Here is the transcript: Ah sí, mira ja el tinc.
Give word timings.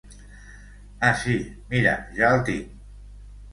Ah 1.09 1.11
sí, 1.25 1.35
mira 1.75 1.93
ja 2.19 2.35
el 2.39 2.43
tinc. 2.51 2.75